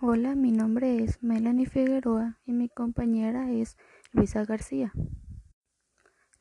[0.00, 3.78] Hola, mi nombre es Melanie Figueroa y mi compañera es
[4.12, 4.92] Luisa García.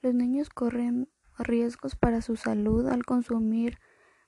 [0.01, 1.07] Los niños corren
[1.37, 3.77] riesgos para su salud al consumir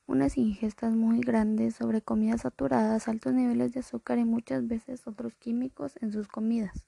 [0.06, 5.34] unas ingestas muy grandes sobre comidas saturadas, altos niveles de azúcar y muchas veces otros
[5.36, 6.86] químicos en sus comidas.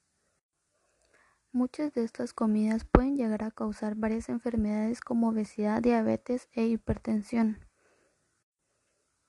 [1.52, 7.67] Muchas de estas comidas pueden llegar a causar varias enfermedades como obesidad, diabetes e hipertensión.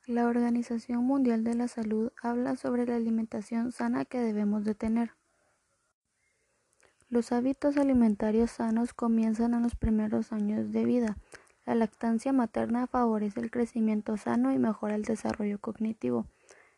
[0.09, 5.11] La Organización Mundial de la Salud habla sobre la alimentación sana que debemos de tener.
[7.11, 11.19] Los hábitos alimentarios sanos comienzan en los primeros años de vida.
[11.67, 16.25] La lactancia materna favorece el crecimiento sano y mejora el desarrollo cognitivo.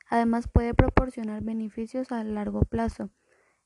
[0.09, 3.11] Además puede proporcionar beneficios a largo plazo,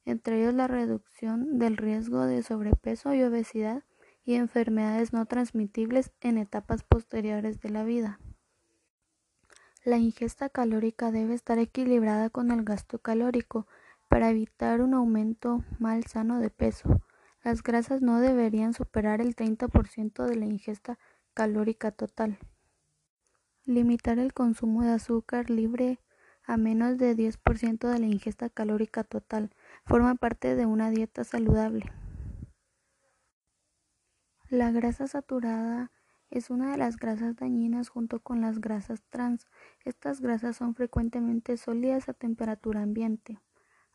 [0.05, 3.83] entre ellos la reducción del riesgo de sobrepeso y obesidad
[4.27, 8.21] y enfermedades no transmitibles en etapas posteriores de la vida.
[9.84, 13.66] La ingesta calórica debe estar equilibrada con el gasto calórico
[14.09, 17.02] para evitar un aumento mal sano de peso.
[17.43, 20.99] Las grasas no deberían superar el 30% de la ingesta
[21.35, 22.38] calórica total.
[23.66, 26.01] Limitar el consumo de azúcar libre
[26.45, 29.51] a menos de 10% de la ingesta calórica total
[29.85, 31.93] forma parte de una dieta saludable.
[34.49, 35.90] La grasa saturada
[36.35, 39.46] es una de las grasas dañinas junto con las grasas trans.
[39.85, 43.38] Estas grasas son frecuentemente sólidas a temperatura ambiente.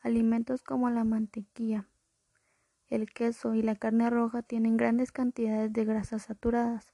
[0.02, 1.90] Alimentos como la mantequilla,
[2.88, 6.94] el queso y la carne roja tienen grandes cantidades de grasas saturadas.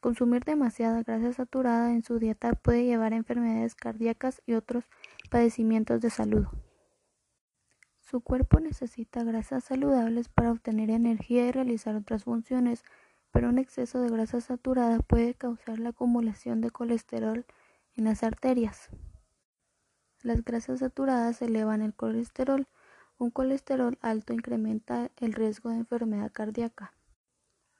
[0.00, 4.84] Consumir demasiada grasa saturada en su dieta puede llevar a enfermedades cardíacas y otros
[5.28, 6.46] padecimientos de salud.
[7.98, 12.84] Su cuerpo necesita grasas saludables para obtener energía y realizar otras funciones
[13.34, 17.44] pero un exceso de grasa saturada puede causar la acumulación de colesterol
[17.96, 18.90] en las arterias.
[20.22, 22.68] Las grasas saturadas elevan el colesterol.
[23.18, 26.94] Un colesterol alto incrementa el riesgo de enfermedad cardíaca.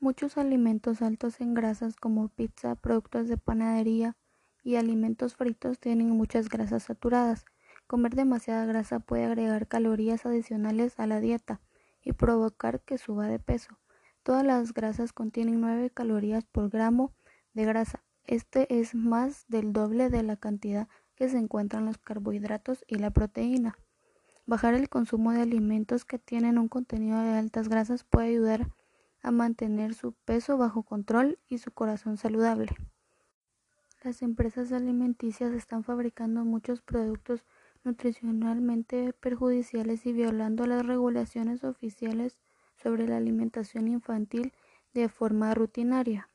[0.01, 4.17] Muchos alimentos altos en grasas como pizza, productos de panadería
[4.65, 7.45] y alimentos fritos tienen muchas grasas saturadas.
[7.87, 11.61] Comer demasiada grasa puede agregar calorías adicionales a la dieta
[12.03, 13.79] y provocar que suba de peso.
[14.25, 17.13] Todas las grasas contienen 9 calorías por gramo
[17.53, 18.03] de grasa.
[18.25, 22.95] Este es más del doble de la cantidad que se encuentra en los carbohidratos y
[22.95, 23.77] la proteína.
[24.47, 28.71] Bajar el consumo de alimentos que tienen un contenido de altas grasas puede ayudar
[29.23, 32.75] a mantener su peso bajo control y su corazón saludable.
[34.03, 37.45] Las empresas alimenticias están fabricando muchos productos
[37.85, 42.39] nutricionalmente perjudiciales y violando las regulaciones oficiales
[42.85, 44.53] sobre la alimentación infantil
[44.93, 46.29] de forma rutinaria.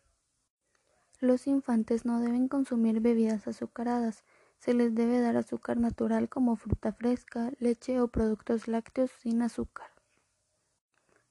[1.19, 4.23] Los infantes no deben consumir bebidas azucaradas,
[4.57, 9.91] se les debe dar azúcar natural como fruta fresca, leche o productos lácteos sin azúcar.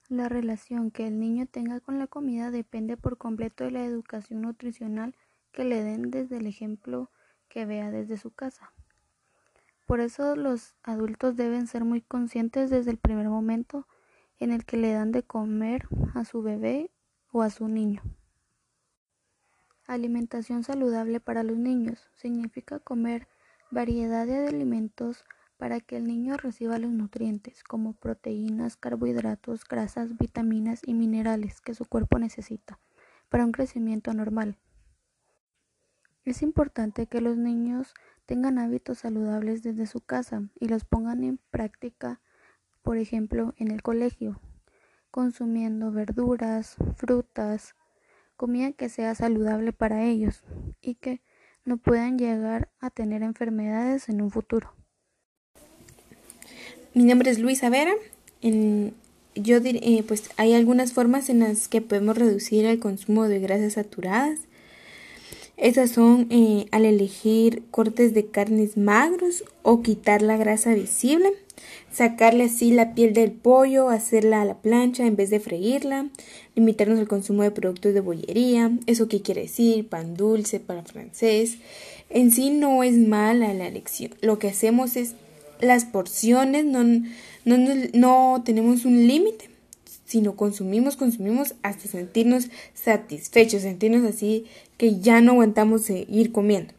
[0.09, 4.43] La relación que el niño tenga con la comida depende por completo de la educación
[4.43, 5.17] nutricional
[5.51, 7.11] que le den desde el ejemplo
[7.49, 8.73] que vea desde su casa.
[9.85, 13.89] Por eso los adultos deben ser muy conscientes desde el primer momento
[14.39, 16.91] en el que le dan de comer a su bebé
[17.33, 18.03] o a su niño.
[19.87, 23.27] Alimentación saludable para los niños significa comer
[23.71, 25.25] variedad de alimentos
[25.57, 31.75] para que el niño reciba los nutrientes como proteínas, carbohidratos, grasas, vitaminas y minerales que
[31.75, 32.79] su cuerpo necesita
[33.29, 34.57] para un crecimiento normal.
[36.25, 37.95] Es importante que los niños
[38.27, 42.21] tengan hábitos saludables desde su casa y los pongan en práctica
[42.89, 44.41] por ejemplo, en el colegio,
[45.11, 47.75] consumiendo verduras, frutas,
[48.35, 50.43] comida que sea saludable para ellos
[50.81, 51.21] y que
[51.67, 54.73] no puedan llegar a tener enfermedades en un futuro.
[56.95, 57.93] Mi nombre es Luisa Vera.
[58.41, 58.95] En,
[59.35, 63.75] yo eh, pues hay algunas formas en las que podemos reducir el consumo de grasas
[63.75, 64.39] saturadas.
[65.59, 71.35] Esas son eh, al elegir cortes de carnes magros o quitar la grasa visible
[71.93, 76.09] sacarle así la piel del pollo, hacerla a la plancha en vez de freírla,
[76.55, 81.59] limitarnos el consumo de productos de bollería, eso qué quiere decir, pan dulce para francés.
[82.11, 84.15] En sí no es mala la elección.
[84.21, 85.15] Lo que hacemos es
[85.61, 87.59] las porciones, no, no,
[87.93, 89.51] no tenemos un límite,
[90.05, 94.47] sino consumimos, consumimos hasta sentirnos satisfechos, sentirnos así
[94.79, 96.73] que ya no aguantamos seguir comiendo.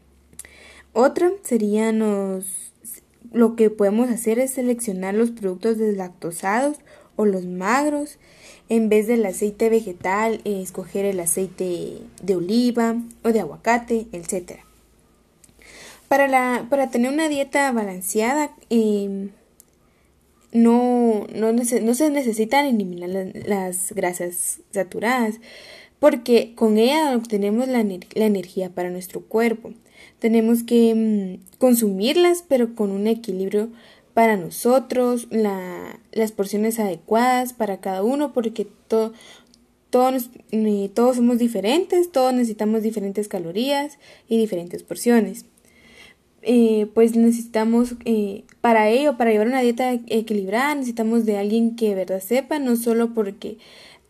[0.92, 2.44] Otra sería nos
[3.32, 6.78] lo que podemos hacer es seleccionar los productos deslactosados
[7.16, 8.18] o los magros.
[8.68, 14.60] En vez del aceite vegetal, eh, escoger el aceite de oliva o de aguacate, etc.
[16.08, 19.30] para, la, para tener una dieta balanceada, em,
[20.52, 25.36] no, no, no, se necesitan eliminar las, grasas saturadas,
[26.00, 29.72] porque con ella obtenemos la, energía para nuestro cuerpo.
[30.18, 33.68] Tenemos que mm, consumirlas, pero con un equilibrio
[34.14, 39.12] para nosotros, la, las porciones adecuadas para cada uno, porque todo,
[39.90, 40.30] todos,
[40.94, 45.44] todos somos diferentes, todos necesitamos diferentes calorías y diferentes porciones.
[46.42, 51.94] Eh, pues necesitamos eh, para ello, para llevar una dieta equilibrada, necesitamos de alguien que
[51.94, 53.58] verdad sepa, no solo porque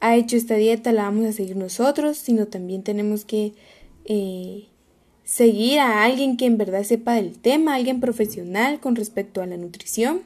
[0.01, 3.53] ha hecho esta dieta la vamos a seguir nosotros, sino también tenemos que
[4.07, 4.65] eh,
[5.25, 9.57] seguir a alguien que en verdad sepa del tema, alguien profesional con respecto a la
[9.57, 10.23] nutrición.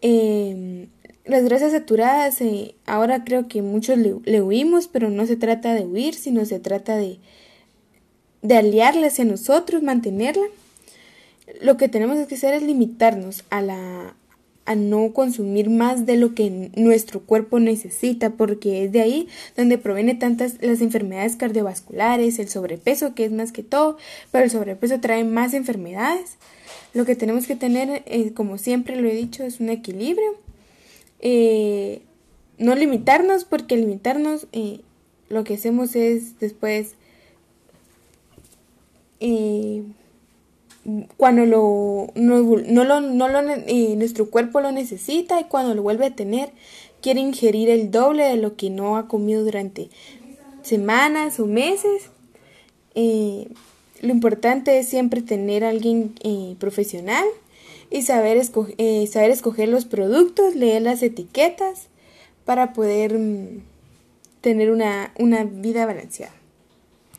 [0.00, 0.88] Em,
[1.24, 2.38] las grasas saturadas,
[2.86, 6.60] ahora creo que muchos le, le, huimos, pero no se trata de huir, sino se
[6.60, 7.18] trata de,
[8.42, 10.44] de aliarla hacia nosotros, mantenerla
[11.60, 14.14] lo que tenemos que hacer es limitarnos a la
[14.68, 19.78] a no consumir más de lo que nuestro cuerpo necesita, porque es de ahí donde
[19.78, 23.96] proviene tantas las enfermedades cardiovasculares, el sobrepeso, que es más que todo,
[24.30, 26.36] pero el sobrepeso trae más enfermedades.
[26.92, 30.34] Lo que tenemos que tener, eh, como siempre lo he dicho, es un equilibrio.
[31.20, 32.02] Eh,
[32.58, 34.82] no limitarnos, porque limitarnos eh,
[35.30, 36.92] lo que hacemos es después
[41.16, 42.38] cuando lo, no,
[42.84, 43.42] lo, no lo,
[43.96, 46.50] nuestro cuerpo lo necesita y cuando lo vuelve a tener
[47.02, 49.90] quiere ingerir el doble de lo que no ha comido durante
[50.62, 52.10] semanas o meses.
[52.94, 57.24] Lo importante es siempre tener a alguien eh, profesional
[57.90, 58.40] y saber,
[58.78, 61.88] eh, saber escoger los productos, leer las etiquetas
[62.44, 63.62] para poder mm,
[64.40, 66.37] tener una vida balanceada.